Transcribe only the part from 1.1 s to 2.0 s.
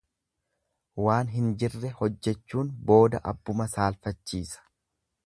hin jirre